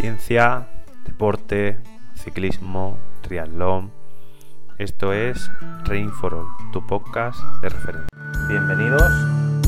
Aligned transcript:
Ciencia, 0.00 0.66
deporte, 1.04 1.78
ciclismo, 2.14 2.96
triatlón. 3.20 3.92
Esto 4.78 5.12
es 5.12 5.50
Rain 5.84 6.10
for 6.10 6.32
All, 6.32 6.46
tu 6.72 6.86
podcast 6.86 7.38
de 7.60 7.68
referencia. 7.68 8.08
Bienvenidos 8.48 9.12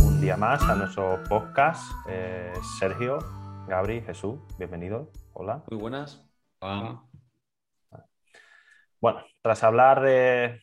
un 0.01 0.23
día 0.23 0.39
más 0.39 0.63
a 0.63 0.75
nuestro 0.75 1.23
podcast. 1.29 1.83
Eh, 2.09 2.51
Sergio, 2.79 3.19
Gabri, 3.69 4.01
Jesús, 4.01 4.41
bienvenidos. 4.57 5.11
Hola. 5.35 5.65
Muy 5.71 5.79
buenas. 5.79 6.27
Hola. 6.61 7.03
Bueno, 9.03 9.23
tras 9.43 9.63
hablar 9.63 10.01
de, 10.01 10.63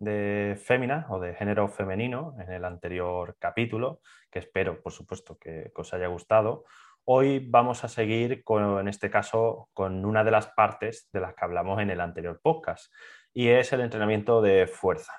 de 0.00 0.58
fémina 0.64 1.06
o 1.10 1.20
de 1.20 1.34
género 1.34 1.68
femenino 1.68 2.34
en 2.40 2.50
el 2.50 2.64
anterior 2.64 3.36
capítulo, 3.38 4.00
que 4.30 4.38
espero, 4.38 4.80
por 4.82 4.92
supuesto, 4.92 5.38
que, 5.38 5.70
os 5.74 5.92
haya 5.92 6.06
gustado, 6.06 6.64
hoy 7.04 7.46
vamos 7.48 7.84
a 7.84 7.88
seguir 7.88 8.44
con, 8.44 8.78
en 8.78 8.88
este 8.88 9.10
caso 9.10 9.68
con 9.72 10.04
una 10.04 10.24
de 10.24 10.30
las 10.30 10.48
partes 10.48 11.08
de 11.12 11.20
las 11.20 11.34
que 11.34 11.44
hablamos 11.44 11.80
en 11.80 11.90
el 11.90 12.00
anterior 12.00 12.40
podcast, 12.42 12.92
y 13.32 13.48
es 13.48 13.72
el 13.72 13.80
entrenamiento 13.80 14.42
de 14.42 14.66
fuerza. 14.66 15.12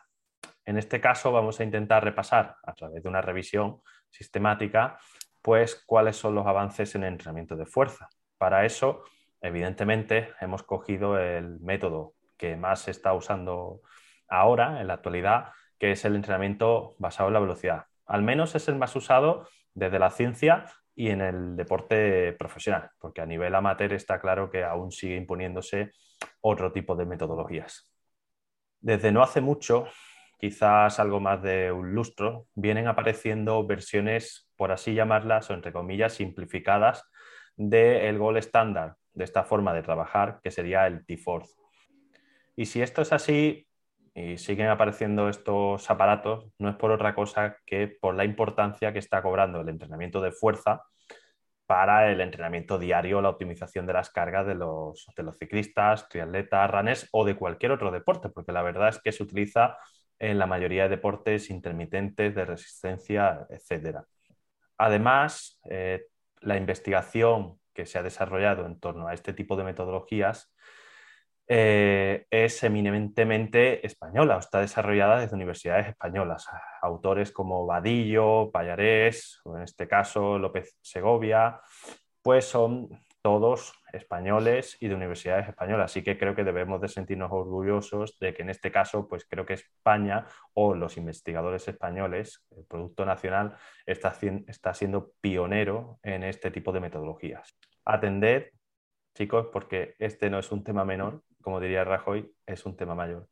En 0.66 0.78
este 0.78 1.02
caso 1.02 1.32
vamos 1.32 1.60
a 1.60 1.64
intentar 1.64 2.04
repasar 2.04 2.58
a 2.64 2.74
través 2.74 3.04
de 3.04 3.10
una 3.10 3.22
revisión 3.22 3.82
sistemática, 4.10 4.98
pues 5.42 5.84
cuáles 5.86 6.18
son 6.18 6.36
los 6.36 6.46
avances 6.46 6.96
en 6.96 7.04
el 7.04 7.14
entrenamiento 7.14 7.56
de 7.56 7.66
fuerza. 7.66 8.10
Para 8.38 8.66
eso, 8.66 9.04
evidentemente, 9.42 10.30
hemos 10.40 10.64
cogido 10.64 11.20
el 11.20 11.60
método 11.60 12.14
que 12.38 12.56
más 12.56 12.82
se 12.82 12.92
está 12.92 13.14
usando 13.14 13.82
ahora, 14.28 14.82
en 14.82 14.88
la 14.88 14.94
actualidad, 14.94 15.52
que 15.78 15.92
es 15.92 16.06
el 16.06 16.16
entrenamiento 16.16 16.96
basado 17.00 17.30
en 17.30 17.34
la 17.34 17.40
velocidad. 17.40 17.86
Al 18.06 18.22
menos 18.22 18.56
es 18.56 18.68
el 18.68 18.76
más 18.76 18.96
usado 18.96 19.48
desde 19.74 20.00
la 20.00 20.10
ciencia 20.12 20.66
y 20.96 21.10
en 21.10 21.22
el 21.22 21.56
deporte 21.56 22.34
profesional, 22.34 22.90
porque 23.00 23.22
a 23.22 23.26
nivel 23.26 23.56
amateur 23.56 23.94
está 23.94 24.20
claro 24.20 24.50
que 24.50 24.64
aún 24.64 24.92
sigue 24.92 25.16
imponiéndose 25.16 25.92
otro 26.42 26.72
tipo 26.72 26.96
de 26.96 27.06
metodologías. 27.06 27.90
Desde 28.80 29.12
no 29.12 29.24
hace 29.24 29.42
mucho, 29.42 29.86
quizás 30.40 31.00
algo 31.00 31.20
más 31.20 31.42
de 31.42 31.72
un 31.72 31.94
lustro, 31.94 32.48
vienen 32.56 32.88
apareciendo 32.88 33.66
versiones, 33.66 34.50
por 34.58 34.72
así 34.72 34.94
llamarlas, 34.94 35.50
o 35.50 35.54
entre 35.54 35.72
comillas, 35.72 36.14
simplificadas 36.14 37.04
del 37.56 38.18
gol 38.18 38.38
estándar 38.38 38.96
de 39.14 39.24
esta 39.24 39.44
forma 39.44 39.74
de 39.74 39.84
trabajar, 39.84 40.40
que 40.44 40.52
sería 40.52 40.88
el 40.88 41.06
T-Force. 41.06 41.56
Y 42.56 42.66
si 42.66 42.82
esto 42.82 43.02
es 43.02 43.14
así 43.14 43.68
y 44.14 44.38
siguen 44.38 44.68
apareciendo 44.68 45.30
estos 45.30 45.90
aparatos, 45.90 46.48
no 46.58 46.70
es 46.70 46.76
por 46.76 46.92
otra 46.92 47.16
cosa 47.16 47.58
que 47.66 47.88
por 47.88 48.16
la 48.16 48.26
importancia 48.26 48.92
que 48.94 49.00
está 49.00 49.22
cobrando 49.22 49.62
el 49.62 49.70
entrenamiento 49.70 50.22
de 50.22 50.32
fuerza 50.32 50.84
para 51.66 52.12
el 52.12 52.20
entrenamiento 52.20 52.78
diario, 52.78 53.22
la 53.22 53.30
optimización 53.30 53.86
de 53.88 53.94
las 53.94 54.10
cargas 54.10 54.46
de 54.46 54.56
los, 54.56 55.08
de 55.16 55.24
los 55.24 55.38
ciclistas, 55.38 56.10
triatletas, 56.10 56.70
runners 56.70 57.08
o 57.14 57.24
de 57.24 57.36
cualquier 57.36 57.72
otro 57.72 57.92
deporte, 57.92 58.28
porque 58.28 58.52
la 58.52 58.62
verdad 58.62 58.90
es 58.90 59.00
que 59.00 59.14
se 59.14 59.24
utiliza 59.24 59.78
en 60.20 60.38
la 60.38 60.48
mayoría 60.48 60.84
de 60.84 60.90
deportes 60.90 61.50
intermitentes, 61.50 62.36
de 62.36 62.46
resistencia, 62.46 63.48
etc. 63.50 64.00
Además, 64.78 65.62
eh, 65.70 66.08
la 66.42 66.58
investigación 66.58 67.60
que 67.74 67.86
se 67.86 67.98
ha 67.98 68.04
desarrollado 68.04 68.66
en 68.66 68.80
torno 68.80 69.08
a 69.08 69.14
este 69.14 69.32
tipo 69.34 69.56
de 69.56 69.64
metodologías 69.64 70.54
eh, 71.54 72.28
es 72.30 72.64
eminentemente 72.64 73.86
española, 73.86 74.38
está 74.38 74.62
desarrollada 74.62 75.20
desde 75.20 75.36
universidades 75.36 75.90
españolas. 75.90 76.48
Autores 76.82 77.34
como 77.34 77.66
Vadillo, 77.66 78.50
Payarés, 78.52 79.42
o 79.44 79.58
en 79.58 79.64
este 79.64 79.86
caso 79.86 80.40
López 80.40 80.78
Segovia, 80.82 81.60
pues 82.22 82.46
son 82.46 82.88
todos 83.22 83.74
españoles 83.92 84.78
y 84.80 84.88
de 84.88 84.96
universidades 84.96 85.50
españolas. 85.50 85.92
Así 85.92 86.06
que 86.06 86.18
creo 86.18 86.36
que 86.36 86.46
debemos 86.46 86.80
de 86.80 86.88
sentirnos 86.88 87.34
orgullosos 87.34 88.18
de 88.20 88.34
que 88.34 88.44
en 88.44 88.50
este 88.50 88.72
caso, 88.72 89.10
pues 89.10 89.26
creo 89.30 89.46
que 89.46 89.56
España 89.56 90.26
o 90.54 90.74
los 90.74 90.96
investigadores 90.96 91.68
españoles, 91.68 92.46
el 92.56 92.64
Producto 92.64 93.06
Nacional, 93.06 93.58
está, 93.86 94.14
siendo 94.74 95.12
pionero 95.20 96.00
en 96.02 96.24
este 96.24 96.50
tipo 96.50 96.72
de 96.72 96.80
metodologías. 96.80 97.58
Atender, 97.84 98.54
chicos, 99.14 99.48
porque 99.52 99.96
este 100.00 100.30
no 100.30 100.40
es 100.40 100.50
un 100.54 100.64
tema 100.64 100.86
menor, 100.86 101.22
como 101.42 101.60
diría 101.60 101.84
Rajoy, 101.84 102.32
es 102.46 102.66
un 102.66 102.76
tema 102.76 102.96
mayor. 102.96 103.28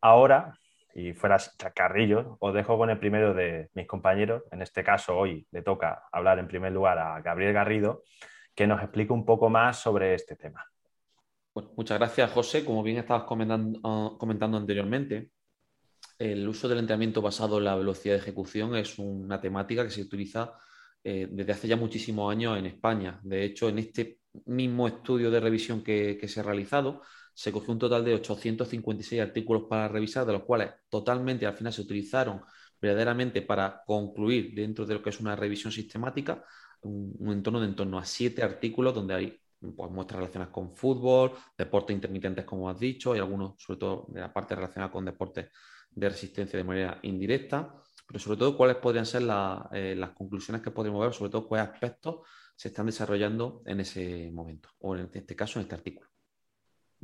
Ahora, 0.00 0.54
y 0.94 1.12
fuera 1.12 1.38
chacarrillo, 1.38 2.36
os 2.40 2.54
dejo 2.54 2.78
con 2.78 2.88
el 2.88 2.98
primero 2.98 3.34
de 3.34 3.68
mis 3.74 3.86
compañeros. 3.86 4.44
En 4.52 4.62
este 4.62 4.84
caso, 4.84 5.16
hoy 5.16 5.46
le 5.50 5.62
toca 5.62 6.04
hablar 6.12 6.38
en 6.38 6.46
primer 6.46 6.72
lugar 6.72 6.98
a 6.98 7.20
Gabriel 7.20 7.52
Garrido, 7.52 8.04
que 8.54 8.66
nos 8.66 8.80
explique 8.80 9.12
un 9.12 9.24
poco 9.24 9.50
más 9.50 9.80
sobre 9.80 10.14
este 10.14 10.36
tema. 10.36 10.64
muchas 11.76 11.98
gracias, 11.98 12.30
José. 12.30 12.64
Como 12.64 12.82
bien 12.82 12.98
estabas 12.98 13.24
comentando, 13.24 13.80
ah, 13.82 14.56
anteriormente, 14.56 15.30
el 16.18 16.46
uso 16.46 16.68
del 16.68 16.78
entrenamiento 16.78 17.20
basado 17.20 17.58
en 17.58 17.64
la 17.64 17.74
velocidad 17.74 18.14
de 18.14 18.20
ejecución 18.20 18.76
es 18.76 18.98
una 18.98 19.40
temática 19.40 19.82
que 19.82 19.90
se 19.90 20.02
utiliza 20.02 20.52
eh, 21.02 21.26
desde 21.28 21.52
hace 21.52 21.66
ya 21.66 21.76
muchísimos 21.76 22.30
años 22.30 22.56
en 22.56 22.66
España. 22.66 23.18
De 23.24 23.44
hecho, 23.44 23.68
en 23.68 23.80
este 23.80 24.20
mismo 24.46 24.86
estudio 24.86 25.30
de 25.30 25.40
revisión 25.40 25.82
que 25.82 26.28
se 26.28 26.40
ha 26.40 26.44
realizado, 26.44 27.02
se 27.34 27.52
cogió 27.52 27.72
un 27.72 27.78
total 27.78 28.04
de 28.04 28.14
856 28.14 29.20
artículos 29.20 29.64
para 29.68 29.88
revisar, 29.88 30.24
de 30.24 30.32
los 30.32 30.44
cuales 30.44 30.70
totalmente 30.88 31.46
al 31.46 31.54
final 31.54 31.72
se 31.72 31.82
utilizaron 31.82 32.40
verdaderamente 32.80 33.42
para 33.42 33.82
concluir 33.86 34.54
dentro 34.54 34.86
de 34.86 34.94
lo 34.94 35.02
que 35.02 35.10
es 35.10 35.20
una 35.20 35.34
revisión 35.34 35.72
sistemática, 35.72 36.44
un, 36.82 37.32
entorno 37.32 37.60
de 37.60 37.66
en 37.66 37.74
torno 37.74 37.98
a 37.98 38.04
siete 38.04 38.42
artículos 38.42 38.94
donde 38.94 39.14
hay 39.14 39.40
pues, 39.60 39.90
muestras 39.90 40.18
relacionadas 40.18 40.52
con 40.52 40.74
fútbol, 40.74 41.32
deportes 41.56 41.94
intermitentes, 41.94 42.44
como 42.44 42.68
has 42.68 42.78
dicho, 42.78 43.16
y 43.16 43.18
algunos, 43.18 43.54
sobre 43.58 43.80
todo, 43.80 44.06
de 44.08 44.20
la 44.20 44.32
parte 44.32 44.54
relacionada 44.54 44.92
con 44.92 45.04
deportes 45.04 45.50
de 45.90 46.08
resistencia 46.08 46.56
de 46.56 46.64
manera 46.64 46.98
indirecta, 47.02 47.74
pero 48.06 48.18
sobre 48.20 48.38
todo 48.38 48.56
cuáles 48.56 48.76
podrían 48.76 49.06
ser 49.06 49.22
eh, 49.72 49.94
las 49.96 50.10
conclusiones 50.10 50.62
que 50.62 50.70
podemos 50.70 51.00
ver, 51.00 51.14
sobre 51.14 51.30
todo 51.30 51.48
cuáles 51.48 51.68
aspectos 51.70 52.20
se 52.54 52.68
están 52.68 52.86
desarrollando 52.86 53.62
en 53.66 53.80
ese 53.80 54.30
momento, 54.32 54.68
o 54.80 54.94
en 54.94 55.08
este 55.12 55.34
caso 55.34 55.58
en 55.58 55.62
este 55.62 55.74
artículo. 55.74 56.13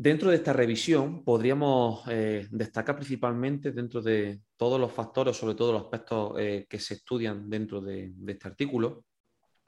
Dentro 0.03 0.31
de 0.31 0.37
esta 0.37 0.55
revisión 0.55 1.23
podríamos 1.25 2.05
eh, 2.09 2.49
destacar 2.51 2.97
principalmente 2.97 3.71
dentro 3.71 4.01
de 4.01 4.41
todos 4.57 4.81
los 4.81 4.91
factores, 4.91 5.37
sobre 5.37 5.55
todo 5.55 5.75
los 5.75 5.83
aspectos 5.83 6.33
eh, 6.39 6.67
que 6.71 6.79
se 6.79 6.95
estudian 6.95 7.51
dentro 7.51 7.83
de, 7.83 8.11
este 8.27 8.49
artículo, 8.49 9.05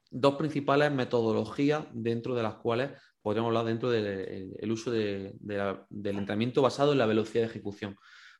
dos 0.09 0.33
principales 0.33 0.91
metodologías 0.91 1.85
dentro 1.93 2.33
de 2.33 2.41
las 2.41 2.55
cuales 2.55 2.99
podríamos 3.21 3.49
hablar 3.49 3.65
dentro 3.65 3.91
del 3.91 4.71
uso 4.71 4.89
del 4.89 5.37
entrenamiento 5.91 6.63
basado 6.63 6.93
en 6.93 6.97
la 6.97 7.05
velocidad 7.05 7.43
de 7.43 7.49
ejecución. 7.49 7.95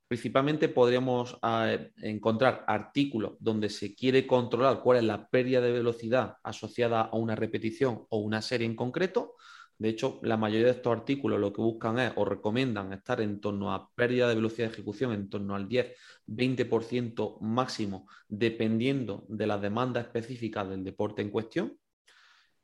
Principalmente 0.07 0.69
podríamos 0.69 1.37
ah, 1.43 1.77
encontrar 1.97 2.65
artículos 2.67 3.33
donde 3.39 3.69
se 3.69 3.93
quiere 3.93 4.25
controlar 4.25 4.81
cuál 4.81 4.97
es 4.97 5.03
la 5.03 5.29
pérdida 5.29 5.61
de 5.61 5.71
velocidad 5.71 6.37
asociada 6.41 7.01
a 7.01 7.15
una 7.17 7.35
repetición 7.35 8.07
o 8.09 8.17
una 8.17 8.41
serie 8.41 8.65
en 8.65 8.75
concreto, 8.75 9.35
de 9.77 9.89
hecho, 9.89 10.19
la 10.23 10.37
mayoría 10.37 10.67
de 10.67 10.73
estos 10.73 10.95
artículos 10.95 11.39
lo 11.39 11.51
que 11.51 11.61
buscan 11.61 11.99
es 11.99 12.13
o 12.15 12.25
recomiendan 12.25 12.93
estar 12.93 13.19
en 13.21 13.41
torno 13.41 13.73
a 13.73 13.89
pérdida 13.95 14.27
de 14.29 14.35
velocidad 14.35 14.67
de 14.67 14.73
ejecución 14.73 15.13
en 15.13 15.29
torno 15.29 15.55
al 15.55 15.67
10-20% 15.67 17.39
máximo, 17.41 18.07
dependiendo 18.27 19.25
de 19.27 19.47
las 19.47 19.61
demandas 19.61 20.05
específicas 20.05 20.69
del 20.69 20.83
deporte 20.83 21.21
en 21.21 21.29
cuestión. 21.29 21.77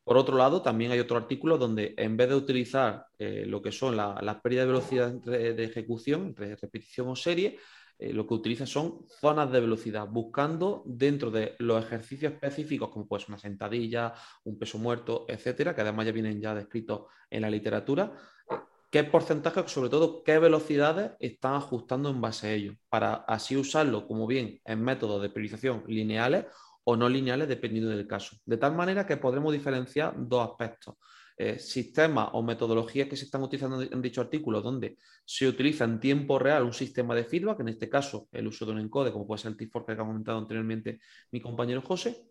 Por 0.03 0.17
otro 0.17 0.37
lado, 0.37 0.61
también 0.61 0.91
hay 0.91 0.99
otro 0.99 1.17
artículo 1.17 1.57
donde 1.57 1.93
en 1.97 2.17
vez 2.17 2.29
de 2.29 2.35
utilizar 2.35 3.05
eh, 3.17 3.45
lo 3.45 3.61
que 3.61 3.71
son 3.71 3.95
las 3.95 4.41
pérdidas 4.41 4.65
de 4.65 4.71
velocidad 4.73 5.11
de 5.11 5.63
ejecución, 5.63 6.27
entre 6.27 6.55
repetición 6.55 7.09
o 7.09 7.15
serie, 7.15 7.59
eh, 7.99 8.13
lo 8.13 8.25
que 8.25 8.33
utiliza 8.33 8.65
son 8.65 9.05
zonas 9.19 9.51
de 9.51 9.59
velocidad, 9.59 10.07
buscando 10.07 10.83
dentro 10.85 11.29
de 11.31 11.55
los 11.59 11.83
ejercicios 11.83 12.31
específicos, 12.31 12.89
como 12.89 13.05
una 13.27 13.37
sentadilla, 13.37 14.13
un 14.45 14.57
peso 14.57 14.77
muerto, 14.77 15.25
etcétera, 15.27 15.75
que 15.75 15.81
además 15.81 16.05
ya 16.05 16.13
vienen 16.13 16.39
ya 16.39 16.55
descritos 16.55 17.07
en 17.29 17.41
la 17.41 17.49
literatura, 17.49 18.13
eh, 18.49 18.55
qué 18.89 19.03
porcentaje, 19.03 19.67
sobre 19.67 19.89
todo 19.89 20.23
qué 20.23 20.39
velocidades 20.39 21.11
están 21.19 21.55
ajustando 21.55 22.09
en 22.09 22.21
base 22.21 22.47
a 22.47 22.53
ello, 22.53 22.73
para 22.87 23.15
así 23.15 23.57
usarlo 23.57 24.07
como 24.07 24.25
bien 24.27 24.61
en 24.63 24.81
métodos 24.81 25.21
de 25.21 25.29
priorización 25.29 25.83
lineales 25.85 26.45
o 26.85 26.95
no 26.95 27.09
lineales, 27.09 27.49
dependiendo 27.49 27.89
del 27.89 28.07
caso. 28.07 28.37
De 28.45 28.55
tal 28.55 28.75
manera 28.75 29.05
que 29.05 29.17
podremos 29.17 29.51
diferenciar 29.51 30.13
dos 30.17 30.49
aspectos. 30.49 30.95
Eh, 31.41 31.57
sistemas 31.57 32.27
o 32.33 32.43
metodologías 32.43 33.07
que 33.07 33.15
se 33.15 33.23
están 33.23 33.41
utilizando 33.41 33.81
en 33.81 34.01
dicho 34.01 34.19
artículo, 34.19 34.61
donde 34.61 34.97
se 35.23 35.47
utiliza 35.47 35.85
en 35.85 35.97
tiempo 35.97 36.37
real 36.37 36.63
un 36.63 36.73
sistema 36.73 37.15
de 37.15 37.23
feedback, 37.23 37.61
en 37.61 37.69
este 37.69 37.87
caso 37.87 38.27
el 38.33 38.47
uso 38.47 38.65
de 38.65 38.73
un 38.73 38.79
encode, 38.79 39.13
como 39.13 39.25
puede 39.25 39.41
ser 39.41 39.51
el 39.53 39.57
T4 39.57 39.85
que 39.85 39.91
ha 39.93 40.05
comentado 40.05 40.37
anteriormente 40.37 40.99
mi 41.31 41.39
compañero 41.39 41.81
José, 41.81 42.25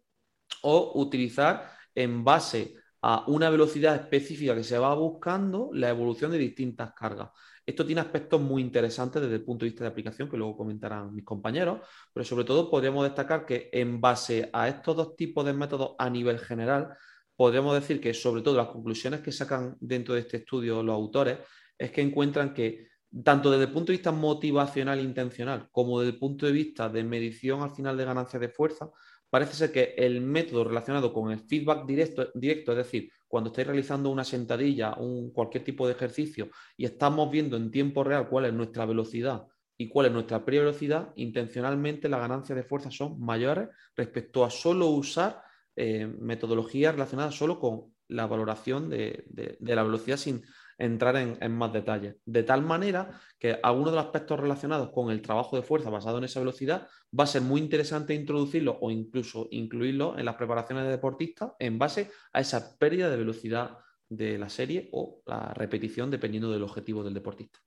o 0.60 0.92
utilizar 1.00 1.70
en 1.94 2.22
base 2.22 2.74
a 3.00 3.24
una 3.28 3.48
velocidad 3.48 3.94
específica 3.94 4.54
que 4.54 4.62
se 4.62 4.76
va 4.78 4.94
buscando 4.94 5.70
la 5.72 5.88
evolución 5.88 6.30
de 6.30 6.36
distintas 6.36 6.92
cargas. 6.92 7.30
Esto 7.64 7.86
tiene 7.86 8.02
aspectos 8.02 8.38
muy 8.42 8.60
interesantes 8.60 9.22
desde 9.22 9.36
el 9.36 9.44
punto 9.44 9.64
de 9.64 9.70
vista 9.70 9.84
de 9.84 9.90
aplicación, 9.90 10.28
que 10.28 10.36
luego 10.36 10.54
comentarán 10.54 11.14
mis 11.14 11.24
compañeros, 11.24 11.80
pero 12.12 12.24
sobre 12.24 12.44
todo 12.44 12.70
podríamos 12.70 13.04
destacar 13.04 13.46
que 13.46 13.70
en 13.72 14.02
base 14.02 14.50
a 14.52 14.68
estos 14.68 14.94
dos 14.94 15.16
tipos 15.16 15.46
de 15.46 15.54
métodos 15.54 15.94
a 15.98 16.10
nivel 16.10 16.38
general, 16.38 16.94
podríamos 17.38 17.72
decir 17.72 18.00
que 18.00 18.12
sobre 18.14 18.42
todo 18.42 18.56
las 18.56 18.66
conclusiones 18.66 19.20
que 19.20 19.30
sacan 19.30 19.76
dentro 19.78 20.14
de 20.14 20.22
este 20.22 20.38
estudio 20.38 20.82
los 20.82 20.92
autores 20.92 21.38
es 21.78 21.92
que 21.92 22.00
encuentran 22.00 22.52
que 22.52 22.88
tanto 23.22 23.48
desde 23.52 23.66
el 23.66 23.72
punto 23.72 23.92
de 23.92 23.98
vista 23.98 24.10
motivacional 24.10 24.98
e 24.98 25.02
intencional 25.02 25.68
como 25.70 26.00
desde 26.00 26.14
el 26.14 26.18
punto 26.18 26.46
de 26.46 26.52
vista 26.52 26.88
de 26.88 27.04
medición 27.04 27.62
al 27.62 27.70
final 27.70 27.96
de 27.96 28.04
ganancias 28.04 28.40
de 28.40 28.48
fuerza, 28.48 28.90
parece 29.30 29.54
ser 29.54 29.70
que 29.70 29.94
el 29.96 30.20
método 30.20 30.64
relacionado 30.64 31.12
con 31.12 31.30
el 31.30 31.38
feedback 31.38 31.86
directo, 31.86 32.28
directo 32.34 32.72
es 32.72 32.78
decir, 32.78 33.12
cuando 33.28 33.50
estáis 33.50 33.68
realizando 33.68 34.10
una 34.10 34.24
sentadilla, 34.24 34.94
un, 34.94 35.30
cualquier 35.32 35.62
tipo 35.62 35.86
de 35.86 35.92
ejercicio 35.92 36.50
y 36.76 36.86
estamos 36.86 37.30
viendo 37.30 37.56
en 37.56 37.70
tiempo 37.70 38.02
real 38.02 38.28
cuál 38.28 38.46
es 38.46 38.52
nuestra 38.52 38.84
velocidad 38.84 39.46
y 39.76 39.88
cuál 39.88 40.06
es 40.06 40.12
nuestra 40.12 40.40
velocidad, 40.40 41.12
intencionalmente 41.14 42.08
las 42.08 42.18
ganancias 42.18 42.56
de 42.56 42.64
fuerza 42.64 42.90
son 42.90 43.20
mayores 43.20 43.68
respecto 43.94 44.44
a 44.44 44.50
solo 44.50 44.88
usar 44.88 45.46
eh, 45.80 46.08
metodologías 46.08 46.92
relacionadas 46.92 47.36
solo 47.36 47.60
con 47.60 47.94
la 48.08 48.26
valoración 48.26 48.88
de, 48.88 49.24
la 49.60 49.84
velocidad 49.84 50.16
sin 50.16 50.42
entrar 50.76 51.14
en, 51.16 51.52
más 51.52 51.72
detalles. 51.72 52.16
De 52.24 52.42
tal 52.42 52.62
manera 52.62 53.20
que 53.38 53.60
algunos 53.62 53.92
de 53.92 53.96
los 53.98 54.06
aspectos 54.06 54.40
relacionados 54.40 54.90
con 54.90 55.12
el 55.12 55.22
trabajo 55.22 55.54
de 55.54 55.62
fuerza 55.62 55.88
basado 55.88 56.18
en 56.18 56.24
esa 56.24 56.40
velocidad 56.40 56.88
va 57.16 57.24
a 57.24 57.28
ser 57.28 57.42
muy 57.42 57.60
interesante 57.60 58.12
introducirlo 58.12 58.76
o 58.80 58.90
incluso 58.90 59.46
incluirlo 59.52 60.18
en 60.18 60.24
las 60.24 60.34
preparaciones 60.34 60.84
de 60.84 60.90
deportistas 60.90 61.52
en 61.60 61.78
base 61.78 62.10
a 62.32 62.40
esa 62.40 62.76
pérdida 62.76 63.08
de 63.08 63.16
velocidad 63.16 63.78
de 64.08 64.36
la 64.36 64.48
serie 64.48 64.88
o 64.92 65.22
la 65.26 65.54
repetición 65.54 66.10
dependiendo 66.10 66.50
del 66.50 66.64
objetivo 66.64 67.04
del 67.04 67.14
deportista. 67.14 67.60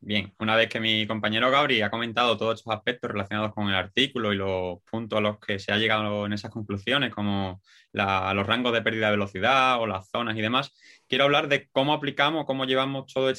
Bien, 0.00 0.32
una 0.38 0.54
vez 0.56 0.68
que 0.68 0.80
mi 0.80 1.06
compañero 1.08 1.50
Gabri 1.50 1.82
ha 1.82 1.90
comentado 1.90 2.36
todos 2.36 2.60
estos 2.60 2.72
aspectos 2.72 3.10
relacionados 3.10 3.52
con 3.52 3.68
el 3.68 3.74
artículo 3.74 4.32
y 4.32 4.36
los 4.36 4.78
puntos 4.88 5.18
a 5.18 5.20
los 5.20 5.38
que 5.40 5.58
se 5.58 5.72
ha 5.72 5.76
llegado 5.76 6.24
en 6.24 6.32
esas 6.32 6.52
conclusiones, 6.52 7.12
como 7.12 7.60
los 7.92 8.46
rangos 8.46 8.72
de 8.72 8.82
pérdida 8.82 9.06
de 9.06 9.12
velocidad 9.12 9.80
o 9.80 9.86
las 9.86 10.08
zonas 10.08 10.36
y 10.36 10.40
demás, 10.40 10.72
quiero 11.08 11.24
hablar 11.24 11.48
de 11.48 11.68
cómo 11.72 11.92
aplicamos, 11.92 12.46
cómo 12.46 12.64
llevamos 12.64 13.12
todo, 13.12 13.32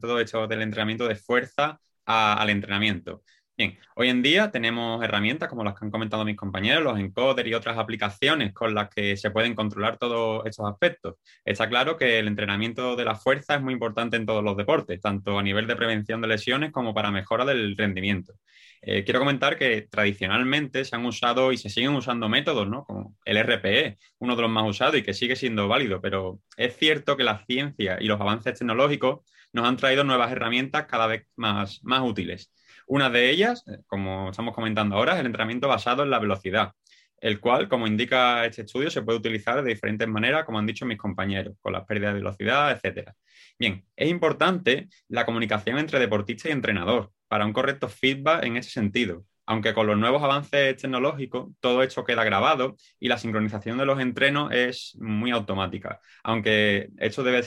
todo 0.00 0.20
esto 0.20 0.46
del 0.46 0.62
entrenamiento 0.62 1.08
de 1.08 1.16
fuerza 1.16 1.80
al 2.04 2.50
entrenamiento. 2.50 3.22
Bien, 3.54 3.78
hoy 3.96 4.08
en 4.08 4.22
día 4.22 4.50
tenemos 4.50 5.04
herramientas 5.04 5.48
como 5.48 5.62
las 5.62 5.74
que 5.74 5.84
han 5.84 5.90
comentado 5.90 6.24
mis 6.24 6.36
compañeros, 6.36 6.82
los 6.82 6.98
encoders 6.98 7.46
y 7.48 7.54
otras 7.54 7.76
aplicaciones 7.76 8.54
con 8.54 8.74
las 8.74 8.88
que 8.88 9.14
se 9.16 9.30
pueden 9.30 9.54
controlar 9.54 9.98
todos 9.98 10.44
estos 10.46 10.66
aspectos. 10.70 11.16
Está 11.44 11.68
claro 11.68 11.98
que 11.98 12.18
el 12.18 12.28
entrenamiento 12.28 12.96
de 12.96 13.04
la 13.04 13.14
fuerza 13.14 13.54
es 13.54 13.60
muy 13.62 13.74
importante 13.74 14.16
en 14.16 14.24
todos 14.24 14.42
los 14.42 14.56
deportes, 14.56 15.00
tanto 15.00 15.38
a 15.38 15.42
nivel 15.42 15.66
de 15.66 15.76
prevención 15.76 16.22
de 16.22 16.28
lesiones 16.28 16.72
como 16.72 16.94
para 16.94 17.10
mejora 17.10 17.44
del 17.44 17.76
rendimiento. 17.76 18.32
Eh, 18.80 19.04
quiero 19.04 19.20
comentar 19.20 19.58
que 19.58 19.82
tradicionalmente 19.82 20.84
se 20.86 20.96
han 20.96 21.04
usado 21.04 21.52
y 21.52 21.58
se 21.58 21.68
siguen 21.68 21.94
usando 21.94 22.28
métodos, 22.30 22.66
¿no? 22.68 22.84
Como 22.84 23.16
el 23.24 23.36
RPE, 23.36 23.98
uno 24.18 24.34
de 24.34 24.42
los 24.42 24.50
más 24.50 24.68
usados 24.68 24.96
y 24.96 25.02
que 25.02 25.14
sigue 25.14 25.36
siendo 25.36 25.68
válido, 25.68 26.00
pero 26.00 26.40
es 26.56 26.76
cierto 26.76 27.16
que 27.18 27.22
la 27.24 27.44
ciencia 27.46 27.98
y 28.00 28.06
los 28.06 28.20
avances 28.20 28.58
tecnológicos 28.58 29.20
nos 29.52 29.66
han 29.66 29.76
traído 29.76 30.04
nuevas 30.04 30.32
herramientas 30.32 30.86
cada 30.86 31.06
vez 31.06 31.26
más, 31.36 31.80
más 31.84 32.00
útiles. 32.02 32.50
Una 32.86 33.10
de 33.10 33.30
ellas, 33.30 33.64
eh, 33.66 33.78
como 33.86 34.30
estamos 34.30 34.54
comentando 34.54 34.96
ahora, 34.96 35.14
es 35.14 35.20
el 35.20 35.26
entrenamiento 35.26 35.68
basado 35.68 36.02
en 36.02 36.10
la 36.10 36.18
velocidad, 36.18 36.72
el 37.20 37.40
cual, 37.40 37.68
como 37.68 37.86
indica 37.86 38.44
este 38.44 38.62
estudio, 38.62 38.90
se 38.90 39.02
puede 39.02 39.18
utilizar 39.18 39.62
de 39.62 39.70
diferentes 39.70 40.08
maneras, 40.08 40.44
como 40.44 40.58
han 40.58 40.66
dicho 40.66 40.86
mis 40.86 40.98
compañeros, 40.98 41.56
con 41.60 41.72
las 41.72 41.84
pérdidas 41.84 42.14
de 42.14 42.20
velocidad, 42.20 42.78
etc. 42.82 43.10
Bien, 43.58 43.84
es 43.96 44.08
importante 44.08 44.88
la 45.08 45.24
comunicación 45.24 45.78
entre 45.78 46.00
deportista 46.00 46.48
y 46.48 46.52
entrenador 46.52 47.12
para 47.28 47.46
un 47.46 47.52
correcto 47.52 47.88
feedback 47.88 48.44
en 48.44 48.56
ese 48.56 48.70
sentido 48.70 49.24
aunque 49.52 49.74
con 49.74 49.86
los 49.86 49.98
nuevos 49.98 50.22
avances 50.22 50.76
tecnológicos 50.78 51.50
todo 51.60 51.82
esto 51.82 52.04
queda 52.04 52.24
grabado 52.24 52.76
y 52.98 53.08
la 53.08 53.18
sincronización 53.18 53.76
de 53.76 53.84
los 53.84 54.00
entrenos 54.00 54.50
es 54.50 54.96
muy 54.98 55.30
automática, 55.30 56.00
aunque 56.24 56.88
esto 56.96 57.22
debe, 57.22 57.42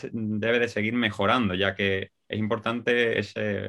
de 0.60 0.68
seguir 0.68 0.94
mejorando, 0.94 1.56
ya 1.56 1.74
que 1.74 2.12
es 2.28 2.40
importante 2.40 3.20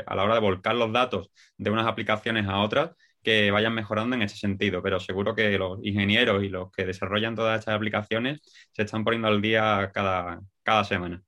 a 0.06 0.14
la 0.14 0.22
hora 0.24 0.34
de 0.34 0.40
volcar 0.40 0.74
los 0.74 0.92
datos 0.92 1.30
de 1.56 1.70
unas 1.70 1.86
aplicaciones 1.86 2.46
a 2.46 2.58
otras 2.58 2.90
que 3.22 3.50
vayan 3.50 3.74
mejorando 3.74 4.16
en 4.16 4.22
ese 4.22 4.36
sentido, 4.36 4.82
pero 4.82 5.00
seguro 5.00 5.34
que 5.34 5.56
los 5.56 5.78
ingenieros 5.82 6.44
y 6.44 6.50
los 6.50 6.70
que 6.70 6.84
desarrollan 6.84 7.34
todas 7.34 7.58
estas 7.58 7.74
aplicaciones 7.74 8.40
se 8.72 8.82
están 8.82 9.02
poniendo 9.02 9.28
al 9.28 9.40
día 9.40 9.90
cada 9.92 10.84
semana. 10.84 11.22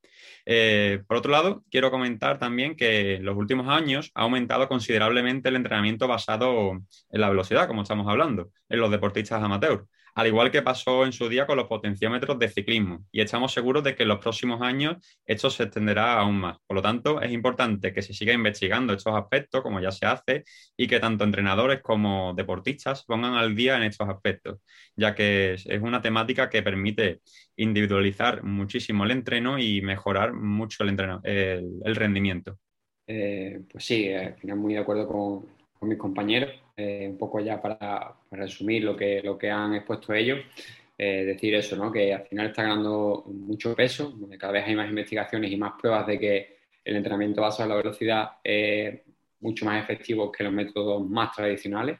Eh, 0.50 1.02
por 1.06 1.18
otro 1.18 1.30
lado, 1.30 1.62
quiero 1.70 1.90
comentar 1.90 2.38
también 2.38 2.74
que 2.74 3.16
en 3.16 3.24
los 3.26 3.36
últimos 3.36 3.68
años 3.68 4.10
ha 4.14 4.22
aumentado 4.22 4.66
considerablemente 4.66 5.50
el 5.50 5.56
entrenamiento 5.56 6.08
basado 6.08 6.72
en 7.10 7.20
la 7.20 7.28
velocidad, 7.28 7.66
como 7.68 7.82
estamos 7.82 8.08
hablando, 8.08 8.50
en 8.70 8.80
los 8.80 8.90
deportistas 8.90 9.42
amateurs, 9.42 9.84
al 10.18 10.26
igual 10.26 10.50
que 10.50 10.62
pasó 10.62 11.04
en 11.04 11.12
su 11.12 11.28
día 11.28 11.46
con 11.46 11.56
los 11.56 11.68
potenciómetros 11.68 12.36
de 12.40 12.48
ciclismo. 12.48 13.06
Y 13.12 13.20
estamos 13.20 13.52
seguros 13.52 13.84
de 13.84 13.94
que 13.94 14.02
en 14.02 14.08
los 14.08 14.18
próximos 14.18 14.60
años 14.60 14.96
esto 15.24 15.48
se 15.48 15.62
extenderá 15.62 16.18
aún 16.18 16.40
más. 16.40 16.58
Por 16.66 16.74
lo 16.74 16.82
tanto, 16.82 17.22
es 17.22 17.30
importante 17.30 17.92
que 17.92 18.02
se 18.02 18.12
siga 18.12 18.32
investigando 18.32 18.92
estos 18.92 19.14
aspectos, 19.14 19.62
como 19.62 19.78
ya 19.78 19.92
se 19.92 20.06
hace, 20.06 20.42
y 20.76 20.88
que 20.88 20.98
tanto 20.98 21.22
entrenadores 21.22 21.82
como 21.82 22.34
deportistas 22.34 23.04
pongan 23.04 23.34
al 23.34 23.54
día 23.54 23.76
en 23.76 23.84
estos 23.84 24.08
aspectos, 24.08 24.58
ya 24.96 25.14
que 25.14 25.52
es 25.52 25.80
una 25.80 26.02
temática 26.02 26.50
que 26.50 26.64
permite 26.64 27.20
individualizar 27.54 28.42
muchísimo 28.42 29.04
el 29.04 29.12
entreno 29.12 29.56
y 29.60 29.82
mejorar 29.82 30.32
mucho 30.32 30.82
el, 30.82 31.94
rendimiento. 31.94 32.58
Eh, 33.06 33.60
pues 33.70 33.84
sí, 33.84 34.12
al 34.12 34.34
final 34.34 34.56
muy 34.56 34.74
de 34.74 34.80
acuerdo 34.80 35.06
con, 35.06 35.57
con 35.78 35.88
mis 35.88 35.98
compañeros. 35.98 36.50
Eh, 36.76 37.08
un 37.10 37.18
poco 37.18 37.40
ya 37.40 37.60
para, 37.60 38.14
resumir 38.30 38.84
lo 38.84 38.96
que, 38.96 39.20
lo 39.22 39.36
que 39.36 39.50
han 39.50 39.74
expuesto 39.74 40.14
ellos, 40.14 40.38
eh, 40.96 41.24
decir 41.24 41.54
eso, 41.54 41.76
¿no? 41.76 41.90
que 41.90 42.14
al 42.14 42.26
final 42.26 42.48
está 42.48 42.62
ganando 42.62 43.24
mucho 43.26 43.74
peso, 43.74 44.16
cada 44.38 44.52
vez 44.52 44.64
hay 44.66 44.76
más 44.76 44.88
investigaciones 44.88 45.50
y 45.50 45.56
más 45.56 45.72
pruebas 45.80 46.06
de 46.06 46.18
que 46.18 46.58
el 46.84 46.96
entrenamiento 46.96 47.40
basado 47.42 47.64
en 47.64 47.68
la 47.70 47.82
velocidad 47.82 48.30
es 48.44 49.00
mucho 49.40 49.64
más 49.64 49.82
efectivo 49.82 50.30
que 50.30 50.44
los 50.44 50.52
métodos 50.52 51.08
más 51.08 51.32
tradicionales. 51.34 51.98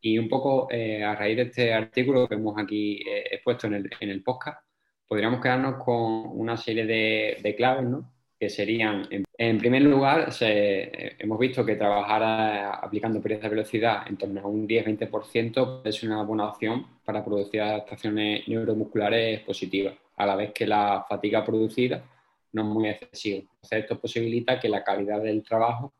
Y 0.00 0.18
un 0.18 0.28
poco 0.28 0.68
a 0.70 1.14
raíz 1.14 1.36
de 1.36 1.42
este 1.42 1.72
artículo 1.72 2.28
que 2.28 2.34
hemos 2.34 2.58
aquí 2.58 3.04
expuesto 3.06 3.68
en 3.68 3.74
el, 3.74 3.90
en 4.00 4.10
el 4.10 4.22
podcast, 4.22 4.64
podríamos 5.12 5.42
quedarnos 5.42 5.84
con 5.84 6.24
una 6.40 6.56
serie 6.56 6.86
de, 6.86 7.54
claves, 7.54 7.84
¿no? 7.84 8.10
Que 8.42 8.50
serían, 8.50 9.06
en, 9.38 9.58
primer 9.58 9.82
lugar, 9.82 10.28
hemos 10.40 11.38
visto 11.38 11.64
que 11.64 11.76
trabajar 11.76 12.80
aplicando 12.82 13.22
pérdidas 13.22 13.44
de 13.44 13.48
velocidad 13.50 14.02
en 14.08 14.16
torno 14.16 14.40
a 14.40 14.48
un 14.48 14.66
10-20% 14.66 15.82
es 15.84 16.02
una 16.02 16.24
buena 16.24 16.48
opción 16.48 16.84
para 17.04 17.24
producir 17.24 17.60
adaptaciones 17.60 18.48
neuromusculares 18.48 19.42
positivas, 19.42 19.94
a 20.16 20.26
la 20.26 20.34
vez 20.34 20.50
que 20.52 20.66
la 20.66 21.06
fatiga 21.08 21.44
producida 21.44 22.02
no 22.50 22.62
es 22.62 22.68
muy 22.68 22.88
excesiva. 22.88 23.44
esto 23.70 24.00
posibilita 24.00 24.58
que 24.58 24.68
la 24.68 24.82
calidad 24.82 25.22
del 25.22 25.44
trabajo 25.44 25.92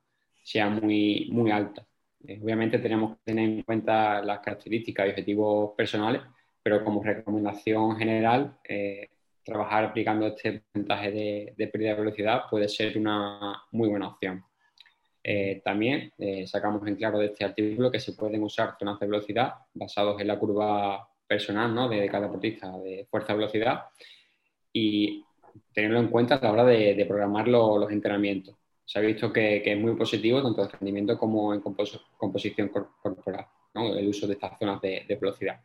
sea 0.43 0.69
muy, 0.69 1.28
muy 1.31 1.52
alta. 1.52 1.87
Eh, 2.26 2.40
obviamente 2.43 2.81
tenemos 2.81 3.19
que 3.19 3.23
tener 3.23 3.49
en 3.50 3.62
cuenta 3.62 4.21
las 4.21 4.40
características 4.40 5.07
y 5.07 5.11
objetivos 5.11 5.75
personales 5.76 6.23
pero 6.62 6.85
como 6.85 7.02
recomendación 7.02 7.97
general, 7.97 8.57
eh, 8.69 9.11
trabajar 9.45 9.85
aplicando 9.85 10.27
este 10.27 10.63
porcentaje 10.73 11.11
de, 11.57 11.69
pérdida 11.69 11.91
de 11.91 12.01
velocidad 12.01 12.43
puede 12.51 12.69
ser 12.69 12.97
una 12.99 13.63
muy 13.73 13.89
buena 13.89 14.09
opción. 14.09 14.45
Eh, 15.25 15.63
también 15.65 16.13
eh, 16.19 16.47
sacamos 16.47 16.87
en 16.87 16.97
claro 16.97 17.19
de 17.19 17.27
este 17.27 17.45
artículo 17.45 17.91
que 17.91 18.01
se 18.01 18.13
pueden 18.13 18.43
usar 18.43 18.75
zonas 18.79 18.99
de 18.99 19.07
velocidad 19.07 19.55
basados 19.73 20.21
en 20.21 20.27
la 20.27 20.39
curva 20.39 21.09
personal 21.27 21.73
¿no? 21.73 21.89
de 21.89 22.09
cada 22.09 22.27
deportista 22.27 22.77
de 22.79 23.07
fuerza-velocidad 23.09 23.85
y 24.73 25.25
tenerlo 25.73 26.01
en 26.01 26.09
cuenta 26.09 26.37
a 26.37 26.43
la 26.43 26.53
hora 26.53 26.65
de, 26.65 27.05
programar 27.07 27.47
los 27.47 27.91
entrenamientos. 27.91 28.57
Se 28.85 28.99
ha 28.99 29.03
visto 29.03 29.33
que, 29.33 29.63
es 29.65 29.79
muy 29.79 29.95
positivo 29.95 30.43
tanto 30.43 30.63
en 30.65 30.71
rendimiento 30.71 31.17
como 31.17 31.55
en 31.55 31.61
composición 31.61 32.69
corporal, 32.69 33.47
el 33.75 34.09
uso 34.09 34.27
de 34.27 34.35
estas 34.35 34.59
zonas 34.59 34.81
de 34.81 35.19
velocidad. 35.21 35.61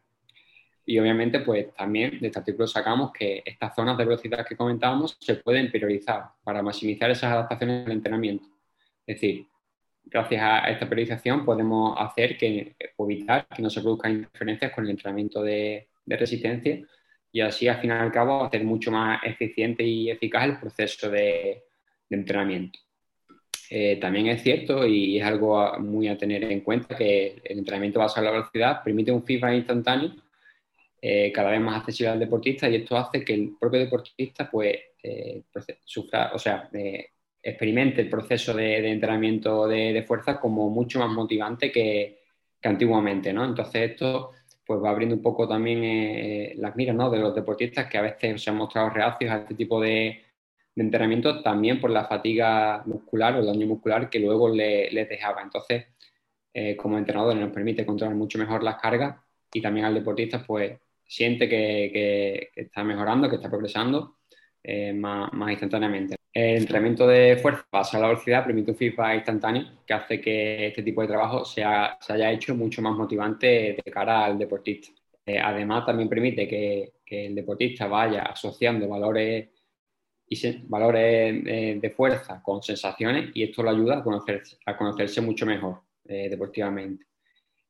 Y 0.89 0.97
obviamente, 0.99 1.41
pues 1.41 1.73
también 1.75 2.17
de 2.17 2.27
este 2.27 2.39
artículo 2.39 2.65
sacamos 2.65 3.11
que 3.11 3.43
estas 3.45 3.75
zonas 3.75 3.97
de 3.97 4.05
velocidad 4.05 4.47
que 4.47 4.55
comentábamos 4.55 5.17
se 5.19 5.35
pueden 5.35 5.69
priorizar 5.69 6.29
para 6.45 6.63
maximizar 6.63 7.11
esas 7.11 7.33
adaptaciones 7.33 7.85
al 7.85 7.91
entrenamiento. 7.91 8.45
Es 9.05 9.17
decir, 9.17 9.47
gracias 10.05 10.41
a 10.41 10.59
esta 10.69 10.87
priorización 10.87 11.43
podemos 11.43 11.93
hacer 11.99 12.37
que, 12.37 12.77
evitar 12.97 13.45
que 13.53 13.61
no 13.61 13.69
se 13.69 13.81
produzcan 13.81 14.13
interferencias 14.13 14.71
con 14.71 14.85
el 14.85 14.91
entrenamiento 14.91 15.43
de, 15.43 15.89
resistencia 16.05 16.81
y 17.33 17.41
así, 17.41 17.67
al 17.67 17.81
fin 17.81 17.89
y 17.89 17.93
al 17.93 18.11
cabo, 18.13 18.45
hacer 18.45 18.63
mucho 18.63 18.89
más 18.89 19.19
eficiente 19.25 19.83
y 19.83 20.09
eficaz 20.09 20.45
el 20.45 20.57
proceso 20.57 21.09
de, 21.09 21.65
entrenamiento. 22.09 22.79
Eh, 23.69 23.97
también 23.97 24.27
es 24.27 24.41
cierto 24.41 24.87
y 24.87 25.19
es 25.19 25.25
algo 25.25 25.77
muy 25.79 26.07
a 26.07 26.17
tener 26.17 26.45
en 26.45 26.61
cuenta 26.61 26.95
que 26.95 27.41
el 27.43 27.57
entrenamiento 27.57 27.99
basado 27.99 28.21
en 28.21 28.25
la 28.27 28.39
velocidad 28.39 28.81
permite 28.81 29.11
un 29.11 29.25
feedback 29.25 29.55
instantáneo 29.55 30.13
eh, 30.99 31.31
cada 31.31 31.51
vez 31.51 31.61
más 31.61 31.77
accesible 31.79 32.11
al 32.11 32.19
deportista 32.19 32.67
y 32.67 32.75
esto 32.75 32.97
hace 32.97 33.23
que 33.23 33.33
el 33.33 33.55
propio 33.59 33.79
deportista 33.81 34.49
pues 34.49 34.77
eh, 35.03 35.43
sufra, 35.83 36.31
o 36.33 36.39
sea, 36.39 36.69
eh, 36.73 37.11
experimente 37.41 38.01
el 38.01 38.09
proceso 38.09 38.53
de, 38.53 38.77
entrenamiento 38.89 39.67
de, 39.67 40.03
fuerza 40.07 40.39
como 40.39 40.69
mucho 40.69 40.99
más 40.99 41.09
motivante 41.09 41.71
que, 41.71 42.17
antiguamente, 42.63 43.31
¿no? 43.31 43.45
Entonces 43.45 43.91
esto 43.91 44.31
pues 44.65 44.83
va 44.83 44.89
abriendo 44.89 45.15
un 45.15 45.21
poco 45.21 45.47
también 45.47 46.59
las 46.59 46.75
miras 46.75 46.95
¿no? 46.95 47.09
de 47.09 47.19
los 47.19 47.33
deportistas 47.33 47.87
que 47.87 47.97
a 47.97 48.01
veces 48.01 48.41
se 48.41 48.49
han 48.49 48.57
mostrado 48.57 48.89
reacios 48.89 49.31
a 49.31 49.37
este 49.37 49.53
tipo 49.55 49.79
de, 49.79 50.23
de 50.75 50.83
entrenamiento 50.83 51.41
también 51.41 51.79
por 51.79 51.91
la 51.91 52.05
fatiga 52.05 52.83
muscular 52.85 53.35
o 53.35 53.39
el 53.39 53.45
daño 53.45 53.67
muscular 53.67 54.09
que 54.09 54.19
luego 54.19 54.49
le 54.49 55.07
dejaba. 55.09 55.41
Entonces, 55.41 55.85
como 56.77 56.97
entrenador 56.97 57.35
nos 57.37 57.51
permite 57.51 57.85
controlar 57.85 58.15
mucho 58.17 58.39
mejor 58.39 58.63
las 58.63 58.75
cargas 58.81 59.15
y 59.53 59.61
también 59.61 59.85
al 59.85 59.93
deportista 59.93 60.43
pues 60.45 60.77
siente 61.07 61.49
que, 61.49 62.51
está 62.55 62.83
mejorando, 62.83 63.29
que 63.29 63.37
está 63.37 63.49
progresando 63.49 64.17
eh, 64.63 64.93
más, 64.93 65.31
instantáneamente. 65.49 66.15
El 66.33 66.57
entrenamiento 66.57 67.07
de 67.07 67.37
fuerza 67.37 67.65
basado 67.71 67.97
en 67.97 68.01
la 68.03 68.07
velocidad 68.09 68.45
permite 68.45 68.71
un 68.71 68.77
feedback 68.77 69.15
instantáneo 69.15 69.83
que 69.85 69.93
hace 69.93 70.21
que 70.21 70.67
este 70.67 70.83
tipo 70.83 71.01
de 71.01 71.07
trabajo 71.07 71.45
sea, 71.45 71.97
se 71.99 72.13
haya 72.13 72.31
hecho 72.31 72.53
mucho 72.53 72.81
más 72.81 72.95
motivante 72.95 73.77
de 73.83 73.91
cara 73.91 74.25
al 74.25 74.37
deportista. 74.37 74.89
Eh, 75.25 75.39
además, 75.39 75.85
también 75.85 76.09
permite 76.09 76.47
que, 76.47 76.93
el 77.09 77.33
deportista 77.35 77.87
vaya 77.87 78.23
asociando 78.23 78.87
valores 78.89 79.49
y 80.27 80.57
valores 80.67 81.81
de 81.81 81.93
fuerza 81.95 82.41
con 82.43 82.61
sensaciones 82.61 83.31
y 83.33 83.43
esto 83.43 83.63
lo 83.63 83.69
ayuda 83.69 83.99
a, 83.99 84.03
conocer, 84.03 84.43
a 84.65 84.75
conocerse 84.75 85.21
mucho 85.21 85.45
mejor. 85.45 85.87
Eh, 86.09 86.29
deportivamente. 86.29 87.05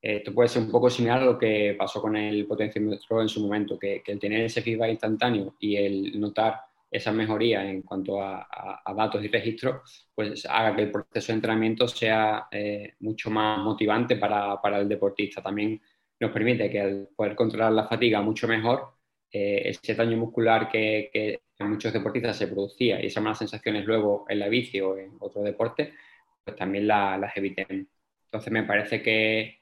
Esto 0.01 0.33
puede 0.33 0.49
ser 0.49 0.61
un 0.63 0.71
poco 0.71 0.89
similar 0.89 1.21
a 1.21 1.25
lo 1.25 1.37
que 1.37 1.75
pasó 1.77 2.01
con 2.01 2.15
el 2.15 2.45
potenciómetro 2.45 3.21
en 3.21 3.29
su 3.29 3.41
momento, 3.41 3.79
que, 3.79 4.03
el 4.05 4.19
tener 4.19 4.41
ese 4.41 4.61
feedback 4.61 4.91
instantáneo 4.91 5.55
y 5.59 5.75
el 5.75 6.19
notar 6.19 6.61
esa 6.89 7.11
mejoría 7.11 7.69
en 7.69 7.81
cuanto 7.81 8.21
a, 8.21 8.47
datos 8.95 9.23
y 9.23 9.27
registros, 9.27 10.07
pues 10.15 10.45
haga 10.45 10.75
que 10.75 10.83
el 10.83 10.91
proceso 10.91 11.27
de 11.27 11.33
entrenamiento 11.33 11.87
sea 11.87 12.47
eh, 12.51 12.93
mucho 12.99 13.29
más 13.29 13.59
motivante 13.59 14.15
para, 14.15 14.59
el 14.79 14.87
deportista. 14.87 15.41
También 15.41 15.81
nos 16.19 16.31
permite 16.31 16.69
que 16.69 16.79
al 16.81 17.09
poder 17.15 17.35
controlar 17.35 17.71
la 17.73 17.87
fatiga 17.87 18.21
mucho 18.21 18.47
mejor, 18.47 18.93
eh, 19.31 19.61
ese 19.65 19.93
daño 19.95 20.17
muscular 20.17 20.69
que, 20.69 21.41
en 21.59 21.69
muchos 21.69 21.91
deportistas 21.91 22.37
se 22.37 22.47
producía 22.47 23.01
y 23.01 23.07
esas 23.07 23.23
malas 23.23 23.39
sensaciones 23.39 23.85
luego 23.85 24.25
en 24.29 24.39
la 24.39 24.47
bici 24.47 24.79
o 24.79 24.97
en 24.97 25.17
otro 25.19 25.41
deporte, 25.41 25.93
pues 26.43 26.55
también 26.55 26.87
las 26.87 27.35
evitemos. 27.35 27.87
Entonces 28.25 28.51
me 28.53 28.63
parece 28.63 29.01
que, 29.01 29.56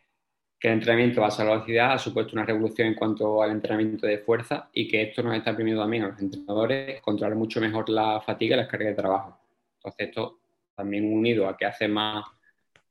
el 0.68 0.74
entrenamiento 0.74 1.22
basado 1.22 1.44
en 1.44 1.50
la 1.50 1.54
velocidad 1.56 1.92
ha 1.94 2.00
supuesto 2.00 2.34
una 2.34 2.46
revolución 2.46 2.88
en 2.88 2.96
cuanto 2.96 3.44
al 3.44 3.52
entrenamiento 3.52 4.08
de 4.08 4.18
fuerza 4.18 4.68
y 4.74 4.88
que 4.88 5.04
esto 5.04 5.22
nos 5.22 5.36
está 5.36 5.52
permitiendo 5.52 5.84
también 5.84 6.04
a 6.04 6.08
los 6.08 6.20
entrenadores 6.20 7.02
controlar 7.02 7.38
mucho 7.38 7.62
mejor 7.62 7.88
la 7.88 8.20
fatiga 8.22 8.56
y 8.56 8.60
las 8.60 8.68
cargas 8.68 8.90
de 8.90 8.96
trabajo. 8.96 9.38
Entonces 9.78 10.08
esto 10.08 10.40
también 10.76 11.06
unido 11.06 11.48
a 11.48 11.56
que 11.56 11.66
hace 11.66 11.88
más, 11.88 12.26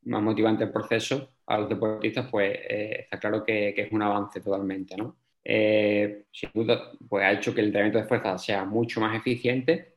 más 0.05 0.23
motivante 0.23 0.63
el 0.63 0.71
proceso 0.71 1.31
a 1.47 1.59
los 1.59 1.69
deportistas, 1.69 2.29
pues 2.31 2.53
eh, 2.55 2.97
está 3.01 3.19
claro 3.19 3.45
que, 3.45 3.75
es 3.77 3.91
un 3.91 4.03
avance 4.03 4.41
totalmente, 4.41 4.97
¿no? 4.97 5.17
Eh, 5.45 6.27
sin 6.31 6.51
duda, 6.55 6.93
pues 7.09 7.25
ha 7.25 7.33
hecho 7.33 7.53
que 7.53 7.61
el 7.61 7.67
entrenamiento 7.67 7.99
de 7.99 8.05
fuerza 8.05 8.39
sea 8.39 8.65
mucho 8.65 9.01
más 9.01 9.17
eficiente, 9.17 9.97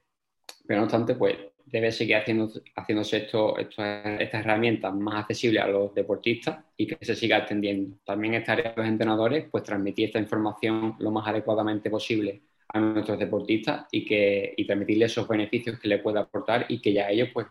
pero 0.66 0.80
no 0.80 0.86
obstante, 0.86 1.14
pues 1.14 1.38
debe 1.70 1.92
seguir 1.92 2.16
haciendo, 2.16 2.50
haciéndose 2.76 3.18
esto, 3.18 3.58
estas 3.58 4.34
herramientas 4.34 4.94
más 4.96 5.22
accesibles 5.22 5.64
a 5.64 5.68
los 5.68 5.94
deportistas 5.94 6.64
y 6.78 6.88
que 6.88 6.98
se 7.04 7.16
siga 7.16 7.40
extendiendo. 7.40 7.98
También 8.06 8.36
es 8.36 8.46
tarea 8.46 8.72
de 8.72 8.78
los 8.78 8.88
entrenadores 8.88 9.46
pues 9.52 9.64
transmitir 9.64 10.08
esta 10.08 10.20
información 10.20 10.96
lo 11.00 11.12
más 11.12 11.28
adecuadamente 11.28 11.90
posible 11.90 12.42
a 12.70 12.80
nuestros 12.80 13.20
deportistas 13.20 13.86
y, 13.92 14.06
que, 14.06 14.54
y 14.56 14.66
transmitirles 14.66 15.12
esos 15.12 15.28
beneficios 15.28 15.80
que 15.80 15.90
les 15.90 16.02
puede 16.02 16.20
aportar 16.20 16.66
y 16.70 16.80
que 16.80 16.94
ya 16.94 17.10
ellos 17.10 17.30
pues 17.34 17.48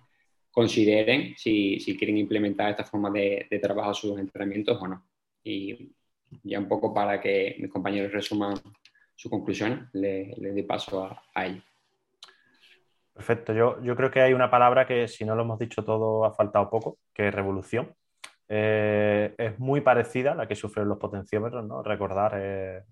consideren 0.51 1.35
si, 1.37 1.79
si 1.81 1.97
quieren 1.97 2.17
implementar 2.17 2.71
esta 2.71 2.85
forma 2.85 3.11
de, 3.11 3.47
de 3.51 3.59
trabajo 3.59 3.91
a 3.91 3.95
sus 3.95 4.19
entrenamientos 4.19 4.81
o 4.81 4.89
no. 4.89 5.07
Y 5.45 5.93
ya 6.43 6.59
un 6.59 6.69
poco 6.69 6.93
para 6.95 7.21
que 7.21 7.57
mis 7.59 7.71
compañeros 7.71 8.13
resuman 8.13 8.55
sus 9.15 9.31
conclusiones, 9.31 9.81
le, 9.93 10.35
le 10.39 10.53
doy 10.53 10.63
paso 10.63 11.05
a, 11.05 11.23
a 11.35 11.47
ellos. 11.47 11.65
Perfecto, 13.17 13.55
yo, 13.55 13.81
yo, 13.81 13.97
creo 13.97 14.11
que 14.11 14.21
hay 14.21 14.35
una 14.35 14.51
palabra 14.51 14.87
que 14.87 15.09
si 15.09 15.25
no 15.25 15.35
lo 15.35 15.43
hemos 15.43 15.59
dicho 15.59 15.83
todo 15.83 16.27
ha 16.27 16.35
faltado 16.35 16.69
poco, 16.69 16.99
que 17.15 17.29
es 17.29 17.35
revolución. 17.35 17.95
Eh, 18.47 19.35
es 19.39 19.59
muy 19.59 19.81
parecida 19.81 20.33
a 20.33 20.35
la 20.35 20.47
que 20.47 20.55
sufren 20.55 20.87
los 20.87 20.99
potenciómetros, 20.99 21.67
¿no? 21.67 21.83
Recordar, 21.83 22.35
eh, 22.37 22.83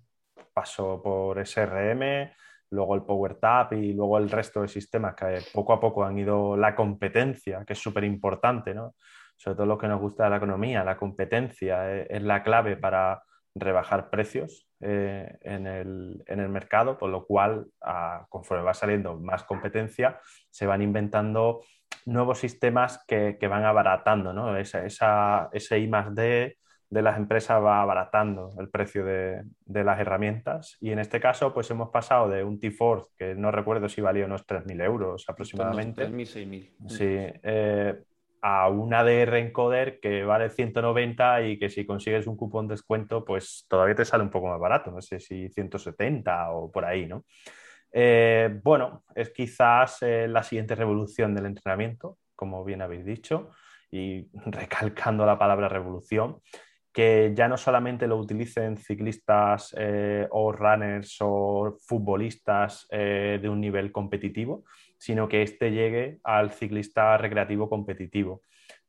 pasó 0.51 0.99
por 1.03 1.37
SRM, 1.37 2.31
luego 2.71 2.95
el 2.95 3.03
PowerTap 3.03 3.73
y 3.73 3.93
luego 3.93 4.17
el 4.17 4.31
resto 4.31 4.63
de 4.63 4.67
sistemas 4.67 5.13
que 5.13 5.41
poco 5.53 5.73
a 5.73 5.79
poco 5.79 6.03
han 6.03 6.17
ido 6.17 6.57
la 6.57 6.75
competencia, 6.75 7.63
que 7.63 7.73
es 7.73 7.79
súper 7.79 8.03
importante, 8.03 8.73
¿no? 8.73 8.95
Sobre 9.35 9.57
todo 9.57 9.67
lo 9.67 9.77
que 9.77 9.87
nos 9.87 10.01
gusta 10.01 10.23
de 10.23 10.31
la 10.31 10.37
economía, 10.37 10.83
la 10.83 10.97
competencia 10.97 11.93
eh, 11.93 12.07
es 12.09 12.23
la 12.23 12.41
clave 12.41 12.77
para 12.77 13.21
rebajar 13.55 14.09
precios 14.09 14.67
eh, 14.81 15.37
en, 15.41 15.65
el, 15.65 16.49
mercado, 16.49 16.97
por 16.97 17.09
lo 17.09 17.25
cual, 17.25 17.67
conforme 18.29 18.63
va 18.63 18.73
saliendo 18.73 19.17
más 19.17 19.43
competencia, 19.43 20.19
se 20.49 20.65
van 20.65 20.81
inventando 20.81 21.63
nuevos 22.05 22.39
sistemas 22.39 23.03
que, 23.07 23.37
van 23.47 23.63
abaratando, 23.63 24.33
¿no? 24.33 24.57
Esa, 24.57 25.49
ese 25.51 25.79
I 25.79 25.87
más 25.87 26.13
D 26.13 26.57
de 26.89 27.01
las 27.01 27.17
empresas 27.17 27.61
va 27.63 27.81
abaratando 27.81 28.53
el 28.59 28.69
precio 28.69 29.03
de, 29.05 29.43
las 29.65 29.99
herramientas 29.99 30.77
y 30.79 30.91
en 30.91 30.99
este 30.99 31.19
caso 31.19 31.53
pues 31.53 31.69
hemos 31.71 31.89
pasado 31.89 32.29
de 32.29 32.43
un 32.43 32.59
T-Force 32.59 33.11
que 33.17 33.35
no 33.35 33.51
recuerdo 33.51 33.89
si 33.89 34.01
valía 34.01 34.25
unos 34.25 34.45
3.000 34.45 34.83
euros 34.83 35.25
aproximadamente. 35.27 36.07
3.000, 36.07 36.71
6.000. 36.79 36.89
Sí, 36.89 37.39
eh, 37.43 38.03
a 38.47 38.69
un 38.69 38.93
ADR 38.93 39.39
encoder 39.39 39.99
que 39.99 40.23
vale 40.23 40.51
190 40.51 41.41
y 41.47 41.57
que 41.57 41.67
si 41.67 41.83
consigues 41.83 42.27
un 42.27 42.37
cupón 42.37 42.67
de 42.67 42.75
descuento, 42.75 43.25
pues 43.25 43.65
todavía 43.67 43.95
te 43.95 44.05
sale 44.05 44.23
un 44.23 44.29
poco 44.29 44.45
más 44.45 44.59
barato, 44.59 44.91
no 44.91 45.01
sé 45.01 45.19
si 45.19 45.49
170 45.49 46.51
o 46.51 46.71
por 46.71 46.85
ahí, 46.85 47.07
¿no? 47.07 47.25
Eh, 47.91 48.59
bueno, 48.63 49.03
es 49.15 49.31
quizás 49.31 49.97
eh, 50.03 50.27
la 50.27 50.43
siguiente 50.43 50.75
revolución 50.75 51.33
del 51.33 51.47
entrenamiento, 51.47 52.19
como 52.35 52.63
bien 52.63 52.83
habéis 52.83 53.03
dicho, 53.03 53.49
y 53.89 54.27
recalcando 54.45 55.25
la 55.25 55.39
palabra 55.39 55.67
revolución, 55.67 56.39
que 56.93 57.31
ya 57.33 57.47
no 57.47 57.57
solamente 57.57 58.05
lo 58.05 58.17
utilicen 58.17 58.77
ciclistas 58.77 59.73
eh, 59.75 60.27
o 60.29 60.51
runners 60.51 61.17
o 61.21 61.79
futbolistas 61.83 62.87
de 62.91 63.49
un 63.49 63.59
nivel 63.59 63.91
competitivo, 63.91 64.65
sino 64.97 65.27
que 65.27 65.41
éste 65.41 65.71
llegue 65.71 66.19
al 66.23 66.51
ciclista 66.51 67.17
recreativo 67.17 67.69
competitivo. 67.69 68.41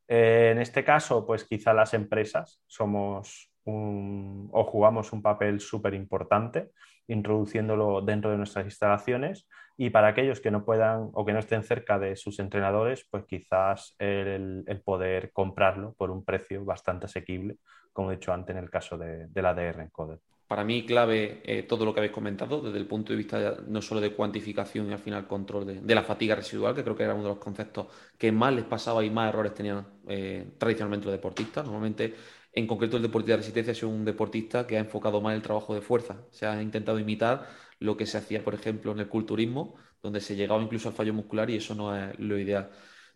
Eh, 0.09 0.51
en 0.53 0.59
este 0.61 0.85
caso, 0.85 1.27
pues 1.27 1.45
quizá 1.45 1.73
las 1.75 1.95
empresas 1.95 2.61
somos 2.67 3.51
o 3.69 4.65
jugamos 4.65 5.13
un 5.13 5.23
papel 5.23 5.59
súper 5.59 5.95
importante 5.95 6.71
introduciéndolo 7.09 8.01
dentro 8.01 8.31
de 8.31 8.37
nuestras 8.37 8.65
instalaciones 8.65 9.49
y 9.77 9.91
para 9.91 10.09
aquellos 10.09 10.41
que 10.41 10.51
no 10.51 10.65
puedan 10.65 11.11
o 11.13 11.25
que 11.25 11.33
no 11.33 11.41
estén 11.41 11.65
cerca 11.65 11.99
de 11.99 12.17
sus 12.17 12.39
entrenadores, 12.39 13.07
pues 13.11 13.25
quizás 13.27 13.95
el, 13.99 14.65
poder 14.85 15.33
comprarlo 15.33 15.95
por 15.95 16.11
un 16.11 16.25
precio 16.25 16.65
bastante 16.65 17.07
asequible, 17.07 17.59
como 17.93 18.11
he 18.11 18.17
dicho 18.17 18.33
antes 18.33 18.57
en 18.57 18.63
el 18.63 18.71
caso 18.71 18.97
de, 18.97 19.27
de 19.27 19.43
la 19.43 19.55
DR 19.55 19.83
Encoder 19.83 20.21
para 20.47 20.65
mí 20.65 20.87
clave 20.87 21.43
eh, 21.45 21.65
todo 21.65 21.85
lo 21.85 21.93
que 21.93 22.01
habéis 22.01 22.13
comentado 22.13 22.61
desde 22.61 22.79
el 22.79 22.87
punto 22.87 23.13
de 23.13 23.17
vista 23.17 23.57
no 23.67 23.83
solo 23.83 24.01
de 24.01 24.13
cuantificación 24.13 24.89
y 24.89 24.93
al 24.93 24.99
final 24.99 25.27
control 25.27 25.83
de, 25.85 25.95
la 25.95 26.03
fatiga 26.03 26.37
residual, 26.37 26.75
que 26.75 26.85
creo 26.85 26.97
que 26.97 27.03
era 27.03 27.15
uno 27.15 27.25
de 27.25 27.29
los 27.31 27.39
conceptos 27.39 27.89
que 28.17 28.31
más 28.31 28.55
les 28.55 28.65
pasaba 28.65 29.05
y 29.05 29.11
más 29.11 29.29
errores 29.29 29.55
tenían 29.55 29.87
eh, 30.09 30.55
tradicionalmente 30.59 31.07
los 31.07 31.13
deportistas. 31.13 31.65
Normalmente, 31.65 32.15
en 32.53 32.67
concreto, 32.67 32.97
el 32.97 33.03
deportista 33.03 33.33
de 33.33 33.37
resistencia 33.39 33.75
sido 33.75 33.89
un 33.89 34.05
deportista 34.05 34.67
que 34.67 34.77
ha 34.77 34.81
enfocado 34.81 35.21
más 35.21 35.35
el 35.35 35.43
trabajo 35.43 35.75
de 35.75 35.81
fuerza. 35.81 36.25
Se 36.31 36.47
ha 36.47 36.63
intentado 36.63 36.99
imitar 36.99 37.49
lo 37.81 37.97
que 37.97 38.07
se 38.07 38.19
hacía, 38.19 38.45
por 38.45 38.55
ejemplo, 38.55 38.93
en 38.93 39.01
el 39.01 39.09
culturismo, 39.09 39.75
donde 40.03 40.21
se 40.21 40.37
llegaba 40.37 40.63
incluso 40.63 40.89
al 40.89 40.95
fallo 40.95 41.13
muscular 41.13 41.51
y 41.51 41.57
eso 41.57 41.75
no 41.75 41.95
es 41.97 42.19
lo 42.19 42.39
ideal. 42.39 42.71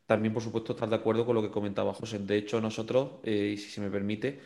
También, 0.06 0.34
por 0.34 0.42
supuesto, 0.42 0.72
estar 0.72 0.88
de 0.88 0.96
acuerdo 0.96 1.25
con 1.25 1.37
lo 1.37 1.42
que 1.42 1.50
comentaba 1.50 1.94
José. 1.94 2.18
De 2.18 2.37
hecho, 2.37 2.60
nosotros, 2.60 3.20
eh, 3.22 3.54
si 3.56 3.70
se 3.70 3.80
me 3.80 3.90
permite, 3.90 4.40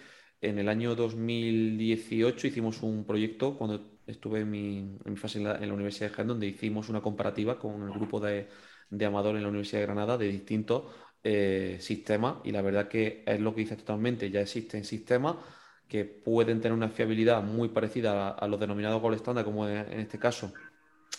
en 0.48 0.58
el 0.58 0.68
año 0.68 0.94
2018 0.94 2.46
hicimos 2.46 2.82
un 2.82 3.04
proyecto 3.04 3.56
cuando 3.56 3.98
estuve 4.06 4.40
en 4.40 4.50
mi, 4.50 5.16
fase 5.16 5.38
en 5.38 5.44
la, 5.44 5.74
Universidad 5.74 6.08
de 6.10 6.14
Jaén, 6.14 6.28
donde 6.28 6.46
hicimos 6.46 6.88
una 6.88 7.00
comparativa 7.00 7.58
con 7.58 7.82
el 7.82 7.90
grupo 7.90 8.20
de, 8.20 8.48
de 8.90 9.04
Amador 9.06 9.36
en 9.36 9.42
la 9.42 9.48
Universidad 9.48 9.80
de 9.80 9.86
Granada 9.86 10.18
de 10.18 10.28
distintos 10.28 10.84
eh, 11.22 11.78
sistemas. 11.80 12.36
Y 12.44 12.52
la 12.52 12.62
verdad 12.62 12.88
que 12.88 13.22
es 13.26 13.40
lo 13.40 13.54
que 13.54 13.62
dice 13.62 13.76
totalmente, 13.76 14.30
ya 14.30 14.40
existen 14.40 14.84
sistemas 14.84 15.36
que 15.88 16.04
pueden 16.04 16.60
tener 16.60 16.72
una 16.76 16.88
fiabilidad 16.88 17.42
muy 17.42 17.68
parecida 17.68 18.30
a, 18.30 18.48
los 18.48 18.60
denominados 18.60 19.00
gold 19.00 19.16
standard, 19.16 19.44
como 19.44 19.68
en 19.68 20.00
este 20.00 20.18
caso 20.18 20.52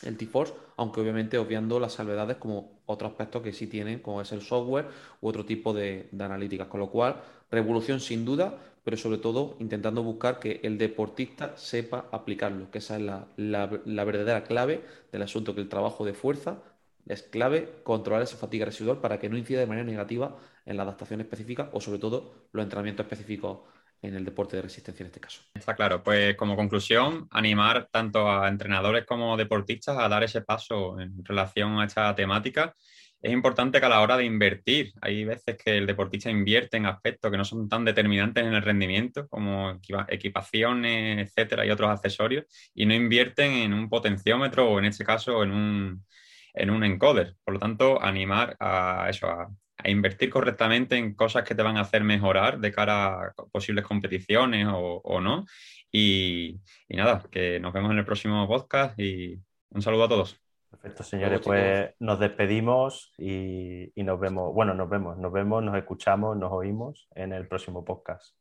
el 0.04 0.18
T-Force, 0.18 0.54
aunque 0.78 1.02
obviamente 1.02 1.38
obviando 1.38 1.80
las 1.80 1.94
salvedades 1.94 2.38
como 2.38 2.80
otros 2.86 3.12
aspectos 3.12 3.42
que 3.42 3.54
sí 3.54 3.68
tienen, 3.68 4.00
como 4.00 4.22
es 4.22 4.32
el 4.32 4.42
software 4.42 4.88
u 5.22 5.28
otro 5.28 5.46
tipo 5.46 5.74
de, 5.74 6.10
de 6.12 6.24
analíticas. 6.24 6.68
Con 6.68 6.80
lo 6.80 6.90
cual, 6.90 7.22
revolución 7.50 8.00
sin 8.00 8.26
duda, 8.26 8.58
pero 8.86 8.98
sobre 8.98 9.18
todo 9.18 9.58
intentando 9.60 10.04
buscar 10.04 10.40
que 10.40 10.62
el 10.64 10.78
deportista 10.78 11.58
sepa 11.58 12.06
aplicarlo, 12.12 12.70
que 12.70 12.78
esa 12.78 12.98
es 12.98 13.02
la, 13.02 14.06
verdadera 14.06 14.44
clave 14.44 14.84
del 15.12 15.24
asunto, 15.24 15.56
que 15.56 15.62
el 15.62 15.70
trabajo 15.70 16.06
de 16.06 16.14
fuerza 16.14 16.62
es 17.08 17.24
clave 17.24 17.82
controlar 17.84 18.22
esa 18.22 18.38
fatiga 18.38 18.66
residual 18.66 19.02
para 19.02 19.20
que 19.20 19.28
no 19.28 19.38
incida 19.38 19.60
de 19.60 19.66
manera 19.66 19.86
negativa 19.86 20.38
en 20.66 20.78
la 20.78 20.84
adaptación 20.84 21.20
específica 21.20 21.70
o 21.74 21.82
sobre 21.82 21.98
todo 21.98 22.48
los 22.52 22.64
entrenamientos 22.64 23.06
específicos 23.06 23.60
en 24.02 24.16
el 24.16 24.26
deporte 24.26 24.56
de 24.56 24.64
resistencia 24.64 25.04
en 25.04 25.08
este 25.08 25.20
caso. 25.20 25.42
Está 25.54 25.76
claro, 25.76 26.04
pues 26.04 26.36
como 26.36 26.56
conclusión, 26.56 27.28
animar 27.32 27.88
tanto 27.92 28.30
a 28.30 28.48
entrenadores 28.48 29.06
como 29.06 29.38
deportistas 29.38 29.98
a 29.98 30.08
dar 30.08 30.24
ese 30.24 30.42
paso 30.42 31.00
en 31.00 31.24
relación 31.24 31.80
a 31.80 31.86
esta 31.86 32.14
temática. 32.16 32.74
Es 33.22 33.32
importante 33.34 33.80
que 33.80 33.86
a 33.86 33.90
la 33.90 34.02
hora 34.02 34.18
de 34.18 34.26
invertir, 34.26 34.94
hay 35.02 35.26
veces 35.26 35.58
que 35.58 35.78
el 35.78 35.88
deportista 35.88 36.30
invierte 36.30 36.78
en 36.78 36.86
aspectos 36.86 37.32
que 37.32 37.38
no 37.38 37.46
son 37.46 37.68
tan 37.68 37.84
determinantes 37.84 38.46
en 38.46 38.54
el 38.54 38.62
rendimiento, 38.62 39.28
como 39.28 39.80
equipaciones, 40.08 41.28
etcétera, 41.28 41.66
y 41.66 41.72
otros 41.72 41.90
accesorios, 41.90 42.46
y 42.76 42.86
no 42.86 42.94
invierten 42.94 43.52
en 43.52 43.74
un 43.74 43.90
potenciómetro 43.90 44.70
o 44.70 44.78
en 44.78 44.86
este 44.86 45.04
caso 45.04 45.42
en 45.44 45.52
un, 45.52 46.06
en 46.54 46.70
un 46.70 46.84
encoder. 46.84 47.36
Por 47.44 47.56
lo 47.56 47.60
tanto, 47.60 48.00
animar 48.00 48.56
a 48.60 49.08
eso, 49.10 49.28
a, 49.28 49.50
invertir 49.90 50.30
correctamente 50.30 50.98
en 50.98 51.14
cosas 51.14 51.44
que 51.44 51.56
te 51.56 51.64
van 51.64 51.78
a 51.78 51.82
hacer 51.82 52.04
mejorar 52.04 52.60
de 52.60 52.72
cara 52.72 53.28
a 53.28 53.34
posibles 53.52 53.86
competiciones 53.86 54.68
o, 54.70 55.22
no. 55.22 55.46
Y, 55.92 56.60
nada, 56.90 57.24
que 57.32 57.60
nos 57.60 57.74
vemos 57.74 57.92
en 57.92 58.00
el 58.00 58.06
próximo 58.06 58.48
podcast 58.48 59.00
y 59.00 59.40
un 59.70 59.82
saludo 59.82 60.06
a 60.06 60.10
todos. 60.10 60.42
Perfecto, 60.70 61.04
señores, 61.04 61.42
pues 61.42 61.92
nos 62.00 62.20
despedimos 62.20 63.14
y, 63.18 63.92
y 63.96 64.04
nos 64.04 64.20
vemos, 64.20 64.54
bueno, 64.54 64.74
nos 64.74 64.90
vemos, 64.90 65.18
nos 65.18 65.32
vemos, 65.32 65.64
nos 65.64 65.78
escuchamos, 65.78 66.36
nos 66.36 66.52
oímos 66.52 67.08
en 67.16 67.32
el 67.32 67.48
próximo 67.48 67.86
podcast. 67.86 68.36